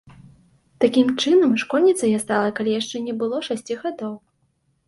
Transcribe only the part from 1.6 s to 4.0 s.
школьніцай я стала, калі яшчэ не было шасці